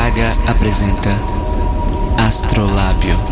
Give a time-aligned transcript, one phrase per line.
[0.00, 1.14] Braga apresenta
[2.16, 3.29] Astrolábio.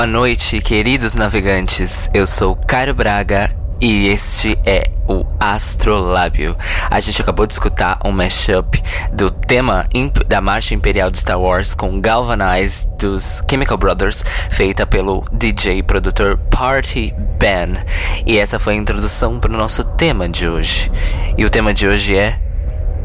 [0.00, 2.08] Boa noite, queridos navegantes.
[2.14, 6.56] Eu sou Cairo Braga e este é o Astrolábio.
[6.90, 9.86] A gente acabou de escutar um mashup do tema
[10.26, 16.38] da Marcha Imperial de Star Wars com Galvanize dos Chemical Brothers, feita pelo DJ produtor
[16.50, 17.76] Party Ben.
[18.24, 20.90] E essa foi a introdução para o nosso tema de hoje.
[21.36, 22.40] E o tema de hoje é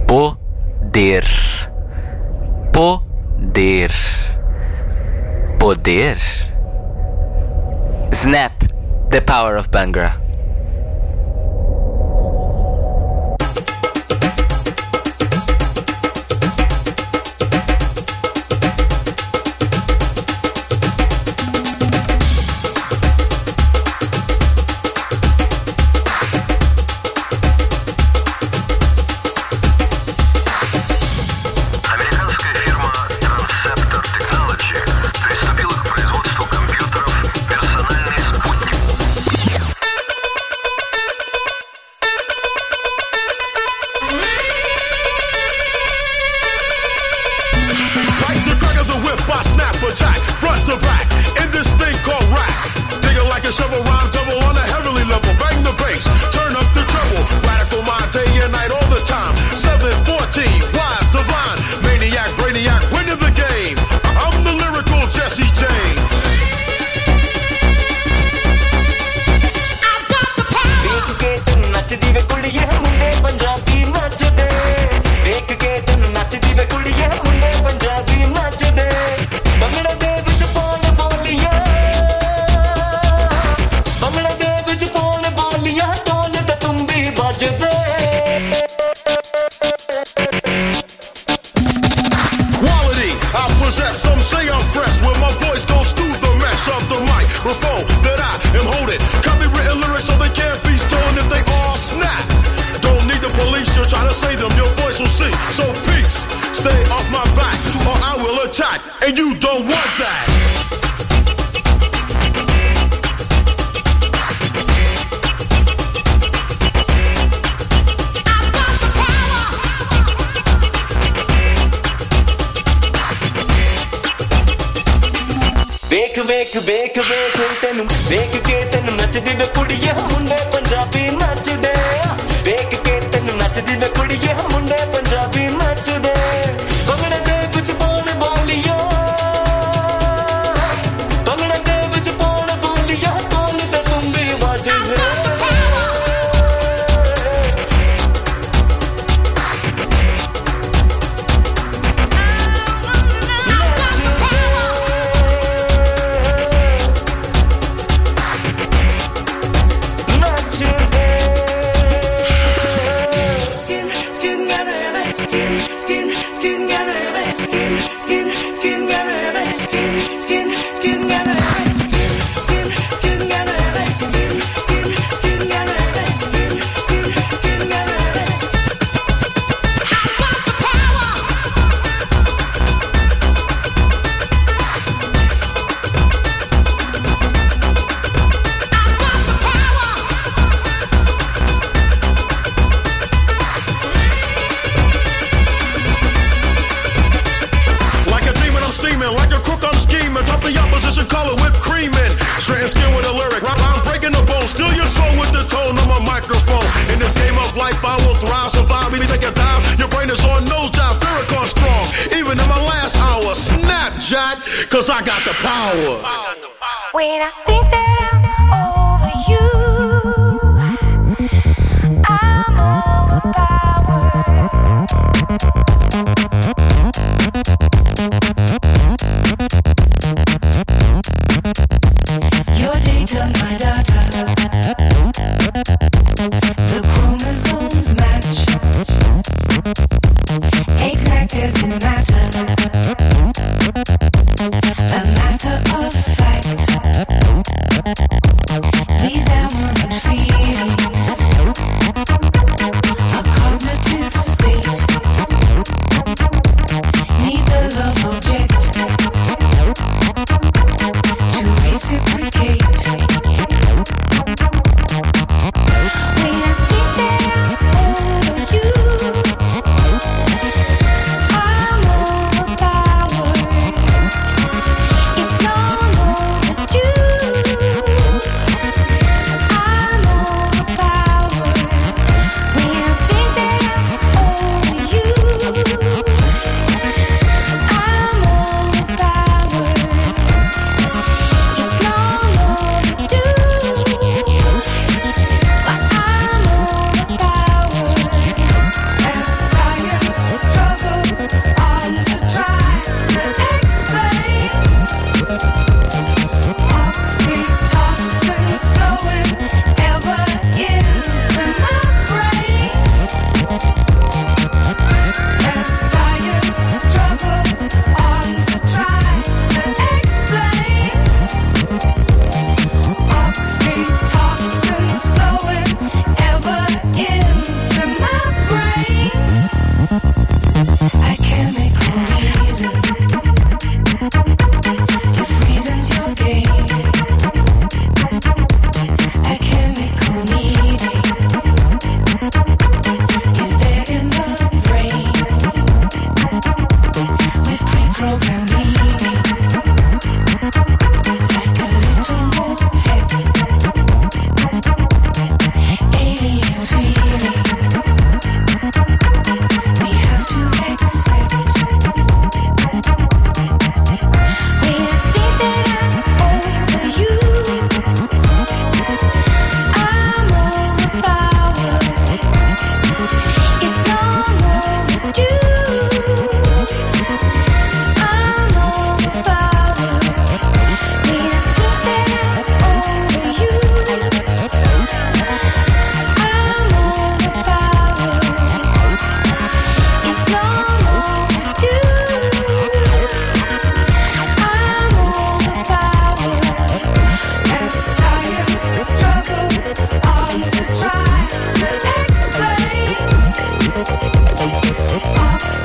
[0.08, 1.26] poder.
[2.72, 3.92] Poder.
[5.60, 6.55] Poder?
[8.16, 8.64] Snap
[9.12, 10.25] the power of Bangra.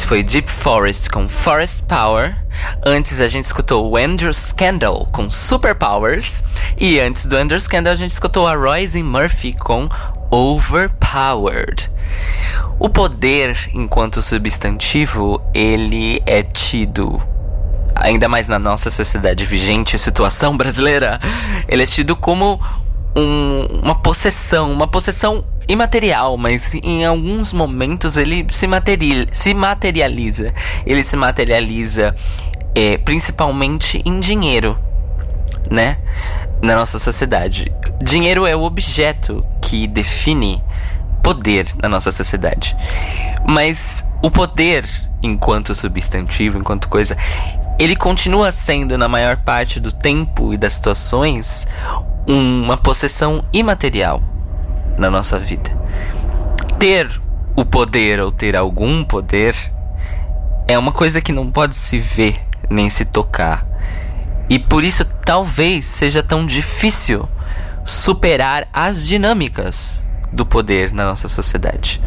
[0.03, 2.35] Foi Deep Forest com Forest Power.
[2.85, 6.43] Antes a gente escutou o Andrew Scandal com Superpowers.
[6.77, 9.89] E antes do Andrew Scandal a gente escutou a Royce Murphy com
[10.29, 11.89] Overpowered.
[12.79, 17.21] O poder, enquanto substantivo, ele é tido
[17.95, 21.19] ainda mais na nossa sociedade vigente, situação brasileira,
[21.67, 22.59] ele é tido como
[23.15, 30.53] um- uma possessão, uma possessão imaterial, mas em alguns momentos ele se, materi se materializa.
[30.85, 32.15] Ele se materializa
[32.73, 34.77] é, principalmente em dinheiro,
[35.69, 35.97] né?
[36.61, 37.71] Na nossa sociedade.
[38.01, 40.61] Dinheiro é o objeto que define
[41.23, 42.75] poder na nossa sociedade.
[43.47, 44.85] Mas o poder,
[45.23, 47.17] enquanto substantivo, enquanto coisa,
[47.79, 51.67] ele continua sendo, na maior parte do tempo e das situações,
[52.27, 54.21] uma possessão imaterial
[54.97, 55.71] na nossa vida.
[56.79, 57.09] Ter
[57.55, 59.55] o poder ou ter algum poder
[60.67, 63.65] é uma coisa que não pode se ver nem se tocar.
[64.49, 67.27] E por isso talvez seja tão difícil
[67.83, 72.01] superar as dinâmicas do poder na nossa sociedade.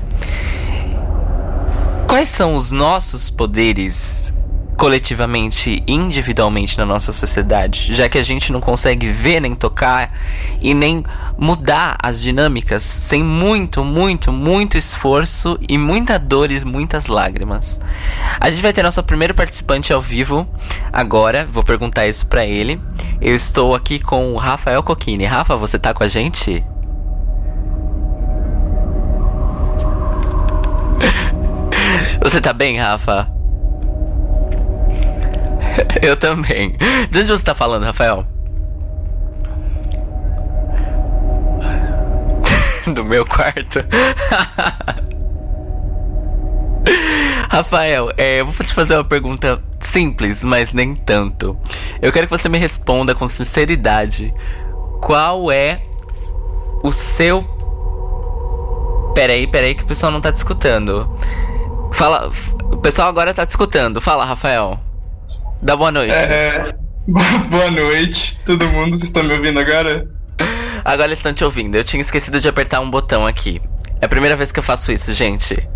[2.06, 4.32] Quais são os nossos poderes
[4.78, 10.12] coletivamente e individualmente na nossa sociedade, já que a gente não consegue ver nem tocar
[10.60, 11.04] e nem
[11.36, 17.80] mudar as dinâmicas sem muito, muito, muito esforço e muita dor e muitas lágrimas.
[18.38, 20.48] A gente vai ter nosso primeiro participante ao vivo
[20.92, 22.80] agora, vou perguntar isso pra ele.
[23.20, 25.24] Eu estou aqui com o Rafael Coquini.
[25.24, 26.64] Rafa, você tá com a gente?
[32.20, 33.37] Você tá bem, Rafa?
[36.02, 36.76] Eu também.
[37.10, 38.26] De onde você tá falando, Rafael?
[42.94, 43.84] Do meu quarto.
[47.50, 51.58] Rafael, é, eu vou te fazer uma pergunta simples, mas nem tanto.
[52.00, 54.32] Eu quero que você me responda com sinceridade.
[55.00, 55.82] Qual é
[56.82, 57.42] o seu.
[59.14, 61.10] Peraí, peraí, que o pessoal não tá te escutando.
[61.92, 62.30] Fala.
[62.70, 64.00] O pessoal agora tá te escutando.
[64.00, 64.78] Fala, Rafael.
[65.60, 66.12] Dá boa noite.
[66.12, 66.74] É,
[67.50, 68.90] boa noite, todo mundo.
[68.90, 70.08] Vocês estão me ouvindo agora?
[70.84, 71.76] Agora estão te ouvindo.
[71.76, 73.60] Eu tinha esquecido de apertar um botão aqui.
[74.00, 75.68] É a primeira vez que eu faço isso, gente.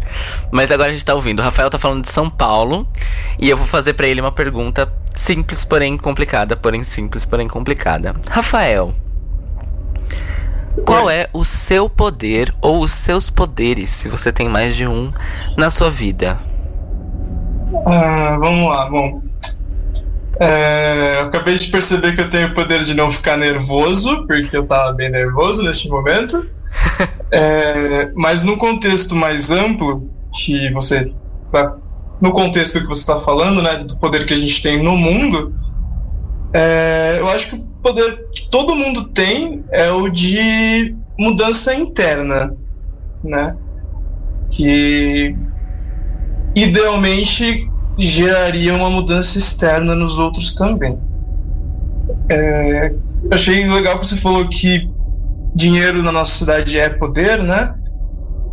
[0.53, 1.41] Mas agora a gente tá ouvindo.
[1.41, 2.89] O Rafael tá falando de São Paulo.
[3.39, 6.57] E eu vou fazer pra ele uma pergunta simples, porém complicada.
[6.57, 8.15] Porém simples, porém complicada.
[8.31, 8.95] Rafael.
[10.87, 15.11] Qual é o seu poder ou os seus poderes, se você tem mais de um,
[15.57, 16.39] na sua vida?
[17.87, 19.21] Ah, vamos lá, bom.
[20.41, 24.57] É, eu acabei de perceber que eu tenho o poder de não ficar nervoso, porque
[24.57, 26.49] eu tava bem nervoso neste momento.
[27.35, 31.11] É, mas no contexto mais amplo, que você.
[32.21, 35.55] No contexto que você está falando, né, do poder que a gente tem no mundo,
[36.55, 42.55] é, eu acho que o poder que todo mundo tem é o de mudança interna,
[43.25, 43.57] né?
[44.51, 45.35] Que
[46.55, 47.67] idealmente
[47.99, 50.99] geraria uma mudança externa nos outros também.
[52.31, 52.95] É,
[53.31, 54.91] achei legal que você falou que
[55.55, 57.75] dinheiro na nossa cidade é poder, né?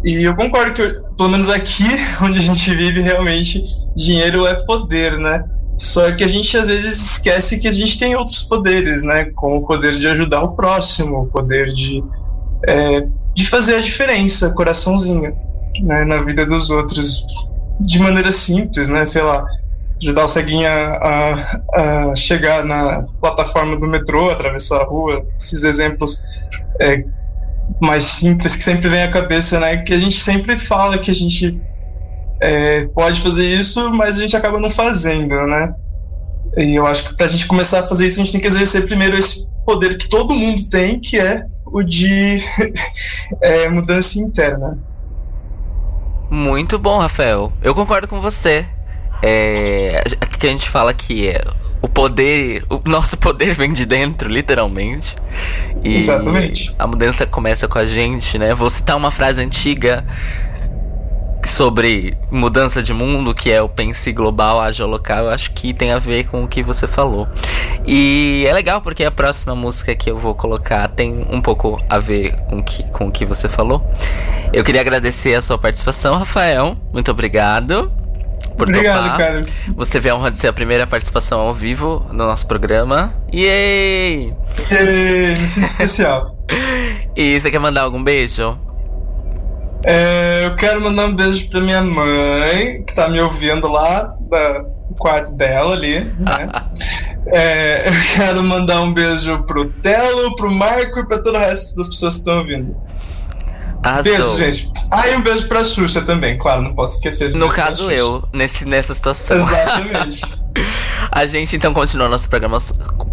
[0.04, 0.84] E eu concordo que,
[1.18, 1.86] pelo menos aqui
[2.22, 3.64] onde a gente vive, realmente
[3.96, 5.44] dinheiro é poder, né?
[5.78, 9.26] Só que a gente às vezes esquece que a gente tem outros poderes, né?
[9.36, 12.04] Como o poder de ajudar o próximo, o poder de,
[12.68, 15.34] é, de fazer a diferença, coraçãozinho,
[15.82, 16.04] né?
[16.04, 17.26] Na vida dos outros
[17.80, 19.06] de maneira simples, né?
[19.06, 19.46] Sei lá,
[20.02, 20.96] ajudar o ceguinho a,
[21.74, 26.24] a, a chegar na plataforma do metrô, atravessar a rua, esses exemplos
[26.80, 27.04] é,
[27.82, 29.78] mais simples que sempre vem à cabeça, né?
[29.78, 31.60] Que a gente sempre fala que a gente
[32.42, 35.70] é, pode fazer isso, mas a gente acaba não fazendo, né?
[36.58, 38.48] E eu acho que para a gente começar a fazer isso, a gente tem que
[38.48, 42.42] exercer primeiro esse poder que todo mundo tem, que é o de
[43.42, 44.78] é, mudança interna.
[46.30, 47.52] Muito bom, Rafael.
[47.62, 48.66] Eu concordo com você.
[49.22, 50.02] É,
[50.40, 51.44] que a gente fala que é,
[51.82, 55.16] o poder, o nosso poder vem de dentro, literalmente.
[55.84, 56.74] E Exatamente.
[56.78, 58.54] A mudança começa com a gente, né?
[58.54, 60.06] Vou citar uma frase antiga
[61.50, 65.92] sobre mudança de mundo, que é o pense global, age local, eu acho que tem
[65.92, 67.28] a ver com o que você falou.
[67.86, 71.98] E é legal porque a próxima música que eu vou colocar tem um pouco a
[71.98, 73.84] ver com que, com o que você falou.
[74.54, 76.76] Eu queria agradecer a sua participação, Rafael.
[76.94, 77.92] Muito obrigado.
[78.58, 79.18] Por Obrigado, topar.
[79.18, 79.46] cara.
[79.70, 83.14] Você vê a honra de ser a primeira participação ao vivo no nosso programa.
[83.34, 84.34] Yay!
[84.70, 86.36] E, me sinto especial.
[87.16, 88.58] E você quer mandar algum beijo?
[89.84, 94.60] É, eu quero mandar um beijo pra minha mãe, que tá me ouvindo lá da-
[94.60, 96.50] do quarto dela ali, né?
[97.32, 101.76] É, eu quero mandar um beijo pro Telo, pro Marco e pra todo o resto
[101.76, 102.76] das pessoas que estão ouvindo.
[103.84, 104.12] Arrasou.
[104.14, 104.72] Beijo, gente.
[104.90, 108.24] Ah, e um beijo pra Xuxa também, claro, não posso esquecer de No caso, eu,
[108.34, 109.38] nesse, nessa situação.
[109.38, 110.22] Exatamente.
[111.12, 112.58] A gente então continua nossa programa,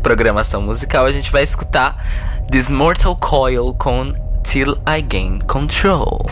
[0.03, 1.05] programação musical.
[1.05, 2.03] A gente vai escutar
[2.51, 6.25] This Mortal Coil com Till I Gain Control.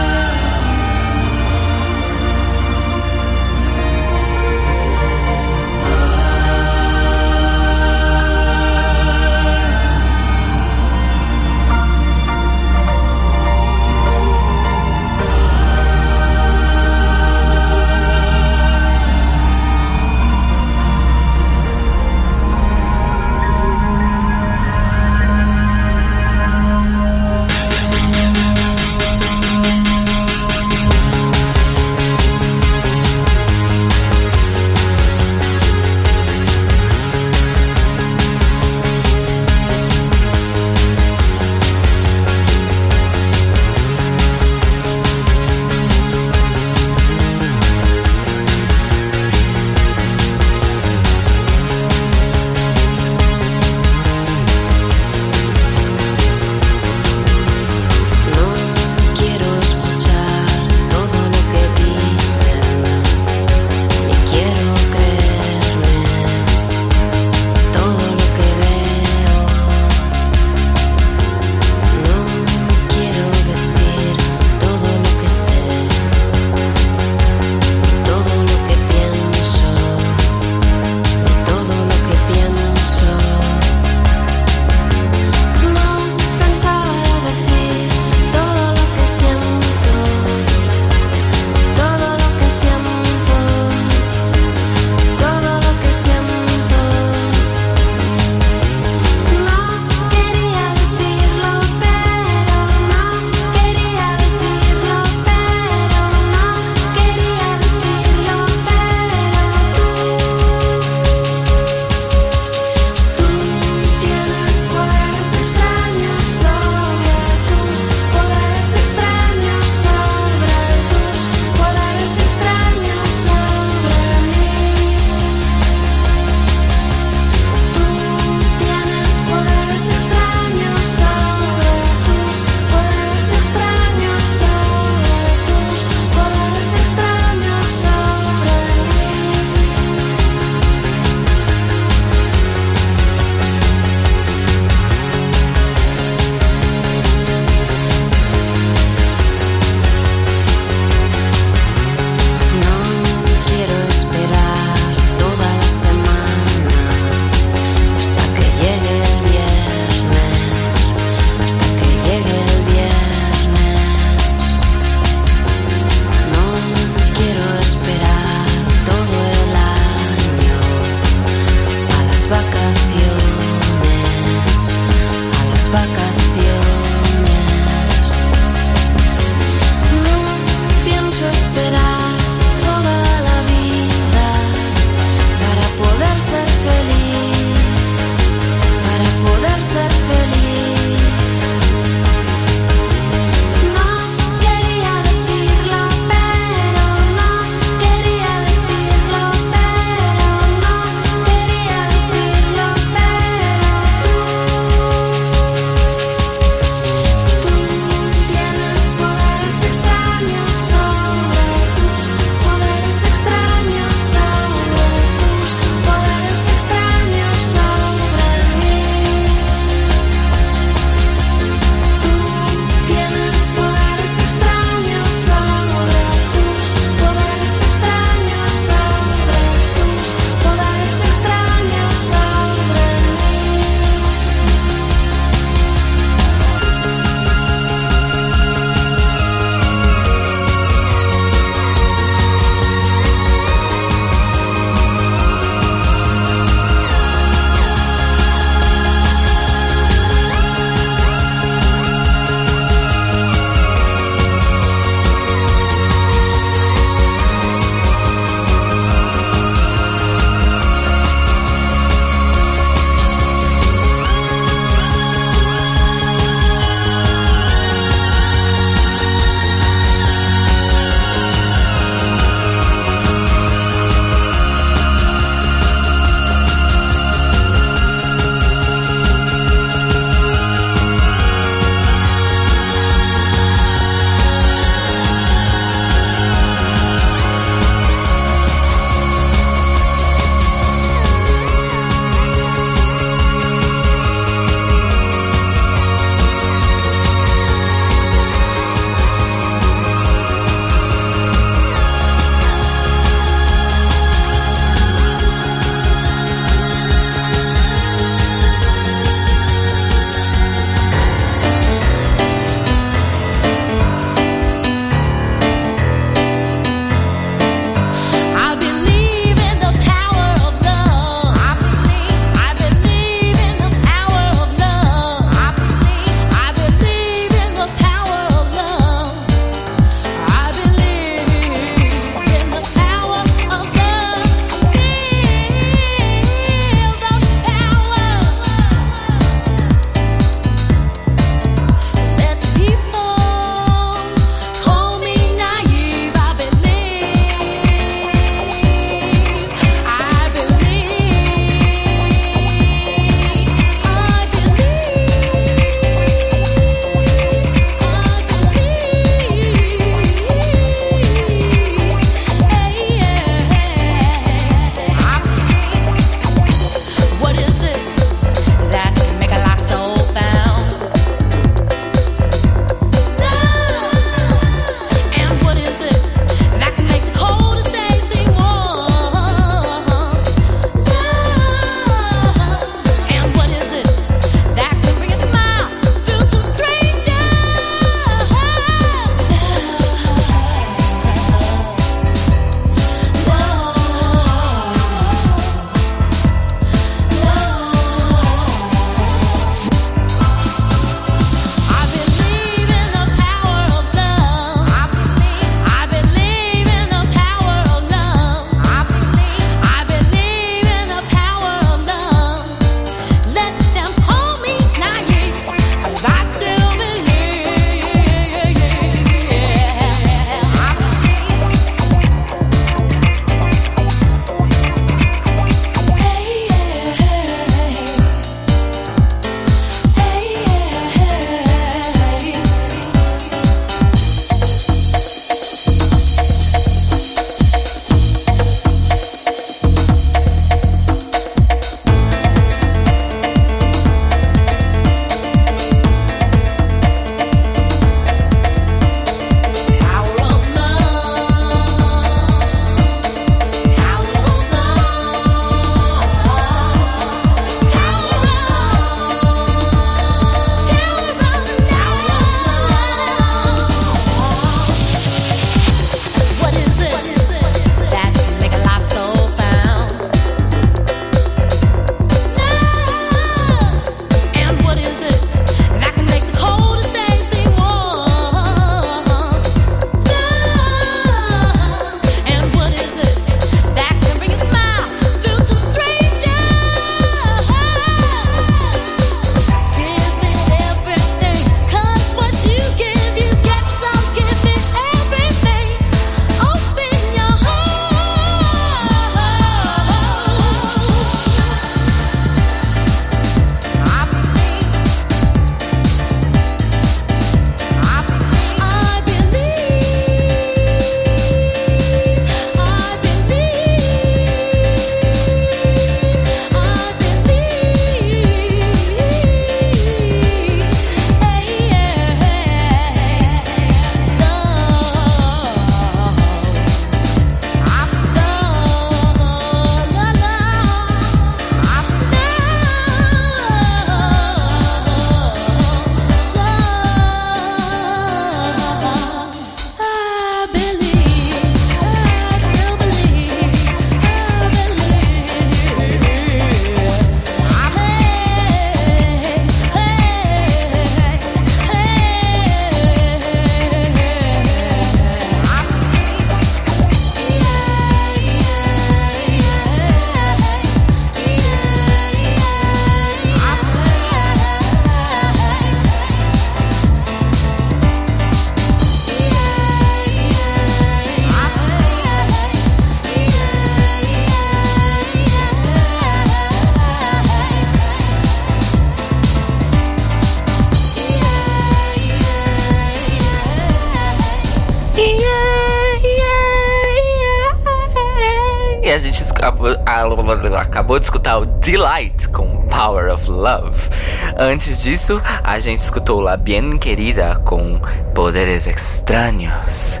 [590.56, 593.88] Acabou de escutar o Delight com Power of Love.
[594.36, 597.80] Antes disso, a gente escutou La Bien Querida com
[598.14, 600.00] Poderes Estranhos.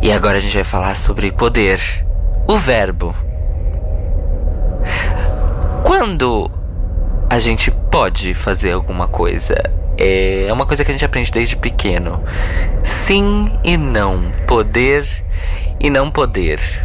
[0.00, 1.80] E agora a gente vai falar sobre poder,
[2.48, 3.14] o verbo.
[5.84, 6.50] Quando
[7.28, 9.54] a gente pode fazer alguma coisa?
[9.98, 12.22] É uma coisa que a gente aprende desde pequeno.
[12.82, 14.32] Sim e não.
[14.46, 15.06] Poder
[15.78, 16.81] e não poder.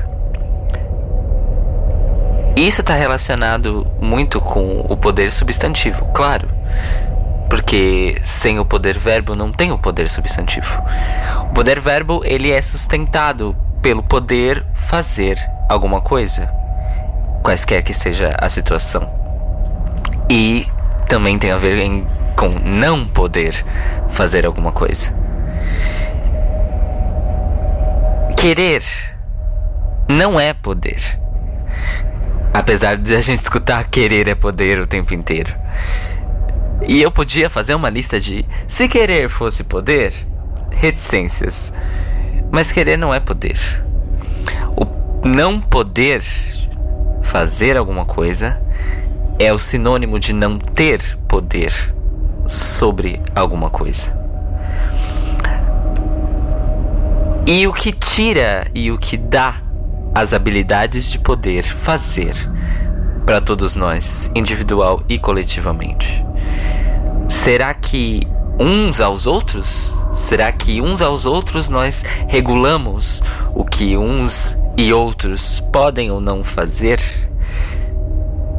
[2.58, 6.48] Isso está relacionado muito com o poder substantivo, claro.
[7.50, 10.82] Porque sem o poder verbo não tem o poder substantivo.
[11.44, 15.38] O poder verbo ele é sustentado pelo poder fazer
[15.70, 16.48] alguma coisa,
[17.44, 19.08] quaisquer que seja a situação.
[20.28, 20.66] E
[21.08, 23.64] também tem a ver em- com não poder
[24.10, 25.14] fazer alguma coisa.
[28.36, 28.82] Querer
[30.08, 31.20] não é poder.
[32.58, 35.56] Apesar de a gente escutar querer é poder o tempo inteiro.
[36.88, 40.12] E eu podia fazer uma lista de se querer fosse poder,
[40.72, 41.72] reticências.
[42.50, 43.56] Mas querer não é poder.
[44.76, 44.88] O
[45.24, 46.24] não poder
[47.22, 48.60] fazer alguma coisa
[49.38, 51.72] é o sinônimo de não ter poder
[52.48, 54.20] sobre alguma coisa.
[57.46, 59.62] E o que tira e o que dá
[60.18, 62.34] as habilidades de poder fazer
[63.24, 66.26] para todos nós, individual e coletivamente?
[67.30, 68.22] Será que
[68.60, 69.94] uns aos outros?
[70.16, 73.22] Será que uns aos outros nós regulamos
[73.54, 77.00] o que uns e outros podem ou não fazer?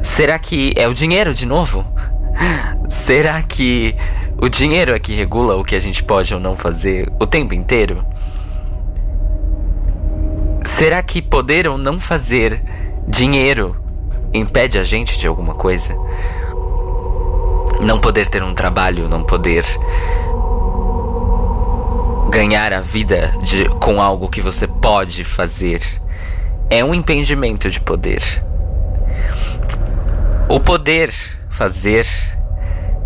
[0.01, 1.85] Será que é o dinheiro de novo?
[2.89, 3.97] Será que
[4.41, 7.53] o dinheiro é que regula o que a gente pode ou não fazer o tempo
[7.53, 8.07] inteiro?
[10.79, 12.63] Será que poder ou não fazer
[13.09, 13.75] dinheiro
[14.33, 15.99] impede a gente de alguma coisa?
[17.81, 19.65] Não poder ter um trabalho, não poder
[22.31, 25.81] ganhar a vida de, com algo que você pode fazer
[26.71, 28.23] é um impedimento de poder.
[30.49, 31.13] O poder
[31.51, 32.07] fazer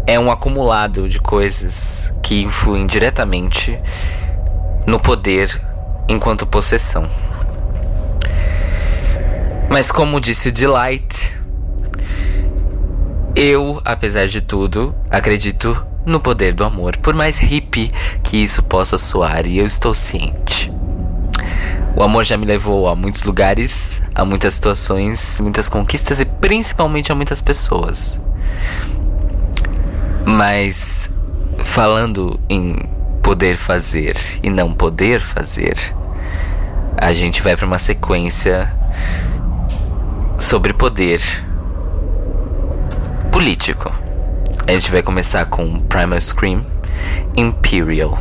[0.06, 3.80] é um acumulado de coisas que influem diretamente
[4.86, 5.58] no poder
[6.06, 7.08] enquanto possessão.
[9.72, 11.34] Mas como disse o Delight,
[13.34, 17.90] eu, apesar de tudo, acredito no poder do amor, por mais hippie
[18.22, 20.70] que isso possa soar, e eu estou ciente.
[21.96, 27.10] O amor já me levou a muitos lugares, a muitas situações, muitas conquistas e principalmente
[27.10, 28.20] a muitas pessoas.
[30.26, 31.08] Mas
[31.64, 32.76] falando em
[33.22, 35.78] poder fazer e não poder fazer,
[36.94, 38.70] a gente vai para uma sequência
[40.38, 41.20] sobre poder
[43.30, 43.90] político.
[44.66, 46.64] A gente vai começar com Primal Scream
[47.36, 48.18] Imperial.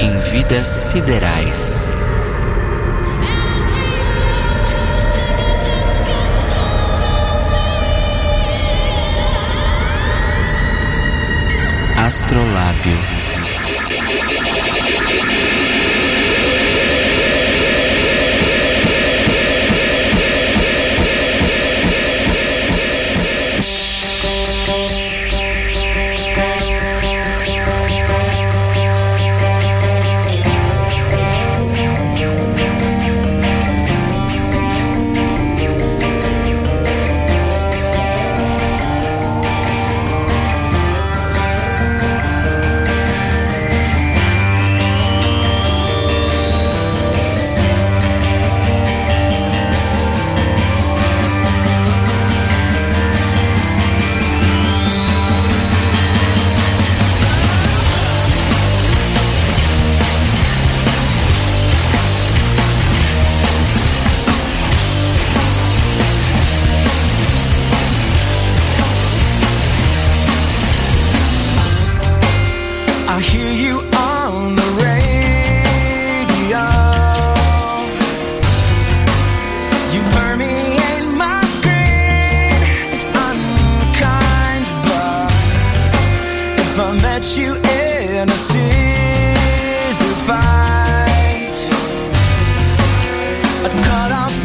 [0.00, 1.84] Em vidas siderais.
[11.98, 13.19] Astrolábio.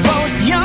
[0.04, 0.65] both young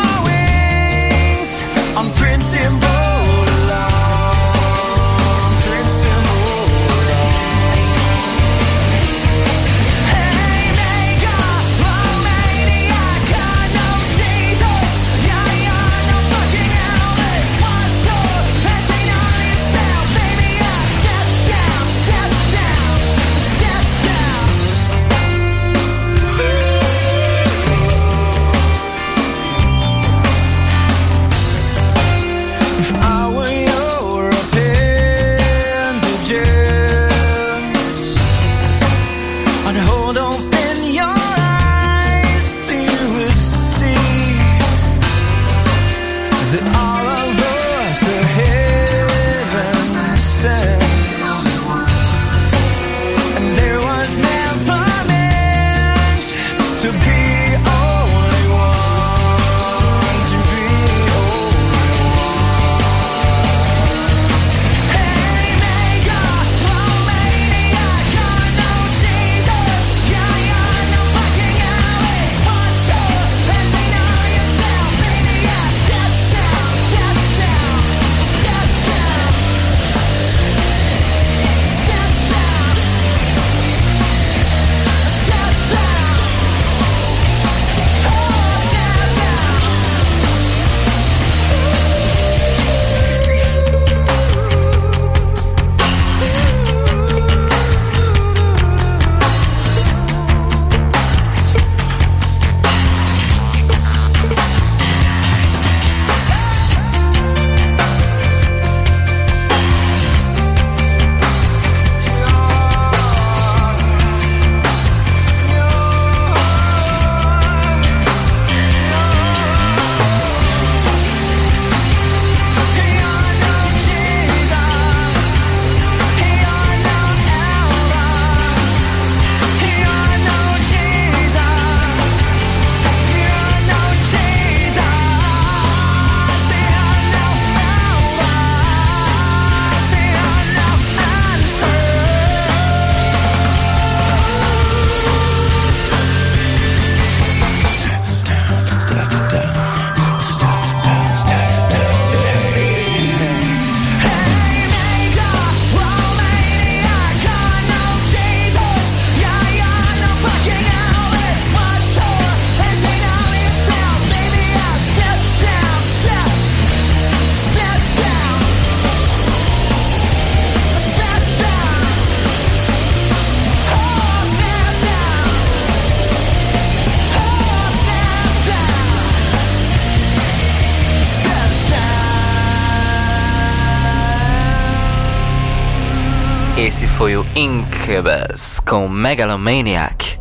[187.90, 190.20] Incubus com Megalomaniac.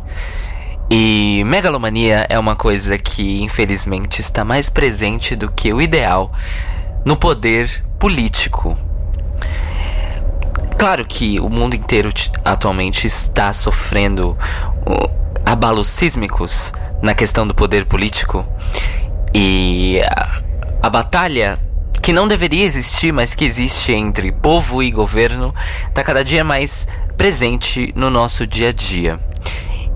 [0.90, 6.32] E megalomania é uma coisa que infelizmente está mais presente do que o ideal
[7.04, 8.76] no poder político.
[10.76, 12.12] Claro que o mundo inteiro
[12.44, 14.36] atualmente está sofrendo
[15.46, 18.44] abalos sísmicos na questão do poder político
[19.32, 20.42] e a,
[20.82, 21.56] a batalha
[22.02, 25.54] que não deveria existir, mas que existe entre povo e governo,
[25.88, 26.88] está cada dia mais
[27.20, 29.20] presente no nosso dia a dia.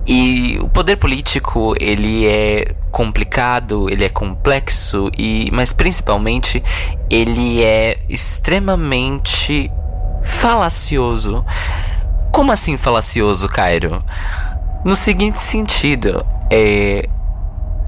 [0.05, 6.63] E o poder político, ele é complicado, ele é complexo e mas principalmente
[7.09, 9.71] ele é extremamente
[10.23, 11.43] falacioso.
[12.31, 14.03] Como assim falacioso, Cairo?
[14.85, 17.09] No seguinte sentido, é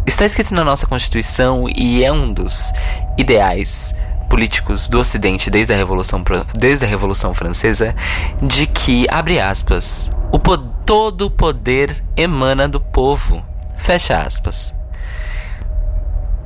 [0.08, 2.74] está escrito na nossa Constituição e é um dos
[3.20, 3.94] ideais
[4.30, 6.24] políticos do Ocidente desde a Revolução,
[6.58, 7.96] desde a Revolução Francesa
[8.42, 13.44] de que, abre aspas, o po- todo o poder emana do povo,
[13.78, 14.74] fecha aspas.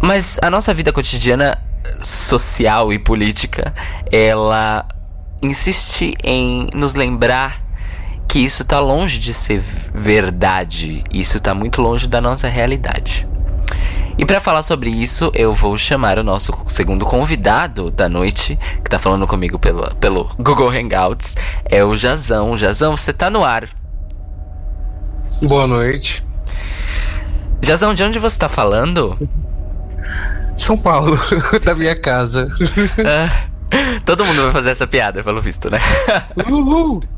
[0.02, 1.58] Mas a nossa vida cotidiana
[2.02, 3.74] social e política,
[4.12, 4.88] ela
[5.42, 7.62] insiste em nos lembrar
[8.28, 13.28] que isso tá longe de ser verdade, isso tá muito longe da nossa realidade.
[14.18, 18.90] E para falar sobre isso, eu vou chamar o nosso segundo convidado da noite, que
[18.90, 21.36] tá falando comigo pelo, pelo Google Hangouts,
[21.66, 22.58] é o Jazão.
[22.58, 23.68] Jazão, você tá no ar.
[25.42, 26.26] Boa noite.
[27.62, 29.18] Jazão, de onde você tá falando?
[30.58, 31.18] São Paulo,
[31.64, 32.48] da minha casa.
[33.06, 33.48] Ah,
[34.06, 35.80] todo mundo vai fazer essa piada, pelo visto, né?
[36.48, 37.02] Uhul!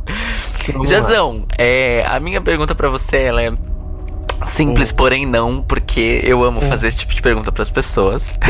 [0.73, 0.85] Lá.
[0.85, 3.51] Jazão, é, a minha pergunta pra você ela é
[4.45, 8.39] simples, porém não, porque eu amo fazer esse tipo de pergunta pras pessoas.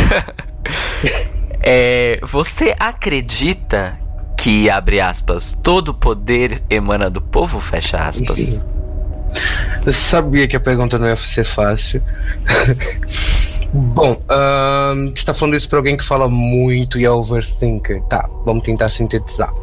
[1.65, 3.97] É, você acredita
[4.37, 8.61] que, abre aspas, todo poder emana do povo, fecha aspas?
[9.85, 12.03] Eu sabia que a pergunta não ia ser fácil.
[13.73, 18.03] Bom, ahn, você tá falando isso pra alguém que fala muito e é overthinker.
[18.03, 19.53] Tá, vamos tentar sintetizar.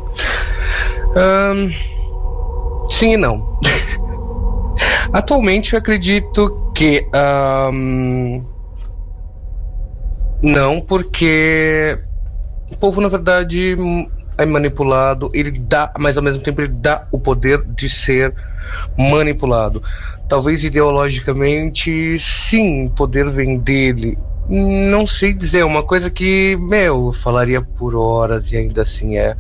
[2.91, 3.61] Sim e não.
[5.13, 7.07] Atualmente eu acredito que.
[7.13, 8.43] ahn,
[10.43, 11.99] não, porque
[12.71, 13.77] o povo, na verdade,
[14.39, 18.35] é manipulado, ele dá, mas ao mesmo tempo ele dá o poder de ser
[18.97, 19.83] manipulado.
[20.29, 24.17] Talvez ideologicamente, sim, poder vem dele.
[24.49, 29.19] Não sei dizer, é uma coisa que, meu, eu falaria por horas e ainda assim
[29.19, 29.37] é.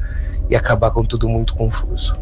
[0.51, 2.15] E acabar com tudo muito confuso.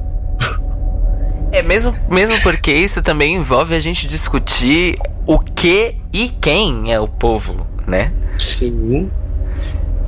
[1.59, 4.95] É mesmo, mesmo porque isso também envolve a gente discutir
[5.27, 8.13] o que e quem é o povo, né?
[8.39, 9.11] Sim.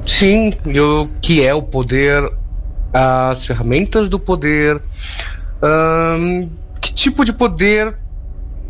[0.07, 2.23] Sim, e o que é o poder,
[2.93, 4.81] as ferramentas do poder,
[6.81, 7.97] que tipo de poder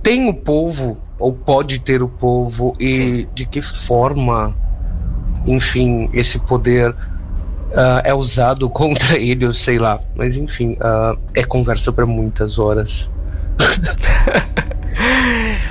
[0.02, 4.56] tem o povo, ou pode ter o povo, e de que forma,
[5.46, 6.94] enfim, esse poder
[7.74, 10.00] ah, é usado contra ele, eu sei lá.
[10.14, 13.08] Mas enfim, ah, é conversa para muitas horas.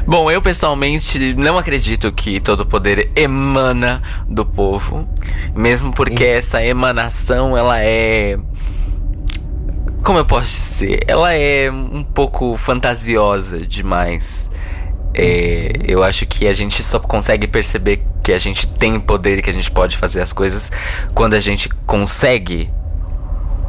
[0.06, 5.08] Bom, eu pessoalmente não acredito que todo poder emana do povo,
[5.54, 8.39] mesmo porque essa emanação ela é
[10.04, 14.50] como eu posso dizer, ela é um pouco fantasiosa demais.
[15.22, 19.41] É, eu acho que a gente só consegue perceber que a gente tem poder e
[19.41, 20.72] que a gente pode fazer as coisas
[21.13, 22.72] quando a gente consegue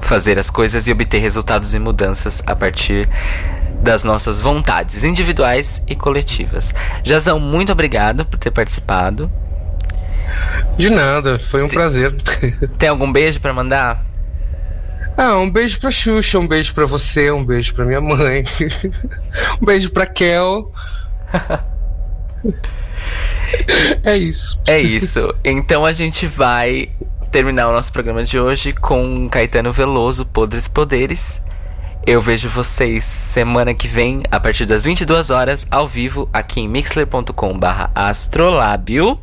[0.00, 3.08] fazer as coisas e obter resultados e mudanças a partir
[3.82, 6.72] das nossas vontades individuais e coletivas.
[7.02, 9.28] Jazão, muito obrigado por ter participado.
[10.78, 12.14] De nada, foi um prazer.
[12.78, 14.06] Tem algum beijo pra mandar?
[15.16, 18.44] Ah, um beijo pra Xuxa, um beijo pra você, um beijo pra minha mãe.
[19.60, 20.72] um beijo pra Kel.
[24.04, 24.58] é isso.
[24.66, 25.34] É isso.
[25.44, 26.88] Então a gente vai
[27.30, 31.40] terminar o nosso programa de hoje com Caetano Veloso, Podres Poderes.
[32.06, 36.68] Eu vejo vocês semana que vem, a partir das 22 horas, ao vivo, aqui em
[36.68, 39.20] mixler.com/astrolábio.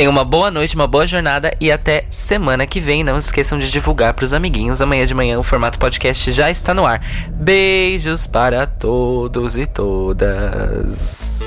[0.00, 3.04] Tenham uma boa noite, uma boa jornada e até semana que vem.
[3.04, 4.80] Não se esqueçam de divulgar pros amiguinhos.
[4.80, 7.02] Amanhã de manhã o formato podcast já está no ar.
[7.28, 11.40] Beijos para todos e todas.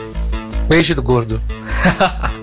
[0.67, 1.41] Beijo do gordo.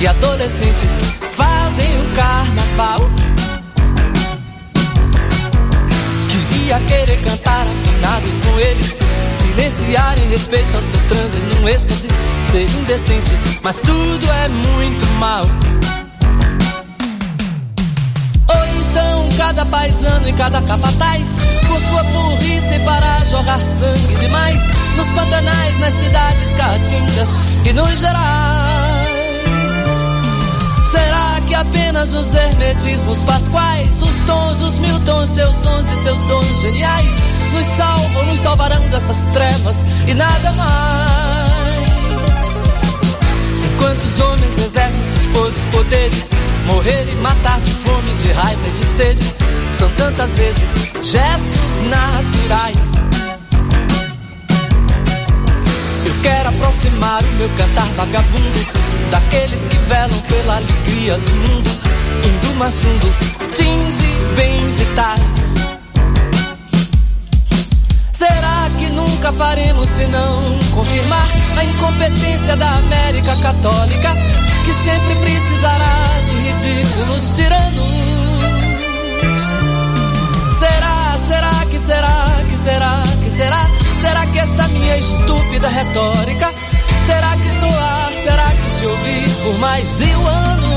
[0.00, 0.98] e adolescentes
[1.36, 3.10] fazem o carnaval.
[6.30, 8.98] Queria querer cantar afinado com eles,
[9.28, 12.08] silenciar em respeito ao seu transe num êxtase,
[12.50, 15.42] ser indecente, mas tudo é muito mal.
[18.48, 21.38] Ou então cada paisano e cada capataz
[21.68, 27.28] Com sua burrice para jogar sangue demais Nos pantanais, nas cidades caatingas
[27.64, 28.69] e nos gerais
[30.90, 36.18] Será que apenas os hermetismos pasquais Os tons, os mil tons, seus sons e seus
[36.26, 37.14] dons geniais
[37.52, 41.50] Nos salvam, nos salvarão dessas trevas e nada mais?
[43.72, 46.30] Enquanto os homens exercem seus podres poderes?
[46.66, 49.36] Morrer e matar de fome, de raiva e de sede?
[49.72, 50.70] São tantas vezes
[51.02, 53.09] gestos naturais
[56.22, 58.60] quero aproximar o meu cantar vagabundo
[59.10, 61.70] Daqueles que velam pela alegria do mundo
[62.24, 63.14] Indo mais fundo,
[63.56, 65.54] jeans e bens e tais
[68.12, 70.42] Será que nunca faremos se não
[70.74, 74.14] confirmar a incompetência da América Católica,
[74.64, 77.90] que sempre precisará de ridículos tiranos?
[80.54, 83.79] Será, será que será, que será, que será?
[84.00, 86.50] Será que esta minha estúpida retórica
[87.06, 90.70] terá que soar, terá que se ouvir por mais mil anos?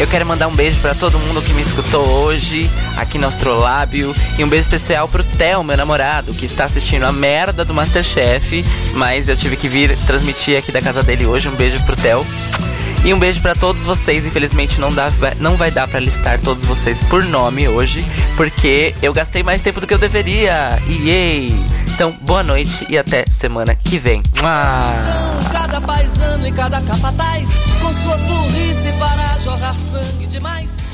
[0.00, 4.12] Eu quero mandar um beijo pra todo mundo que me escutou hoje aqui no Astrolábio
[4.36, 8.64] e um beijo especial pro Theo, meu namorado, que está assistindo a merda do Masterchef,
[8.94, 11.48] mas eu tive que vir transmitir aqui da casa dele hoje.
[11.48, 12.26] Um beijo pro Theo.
[13.04, 14.26] E um beijo pra todos vocês.
[14.26, 18.04] Infelizmente não, dá, não vai dar pra listar todos vocês por nome hoje,
[18.36, 20.78] porque eu gastei mais tempo do que eu deveria.
[20.86, 21.54] Yay!
[21.94, 24.22] Então, boa noite e até semana que vem.
[25.52, 27.48] Cada paisano e cada capataz
[27.80, 30.87] Com sua burrice para jorrar sangue demais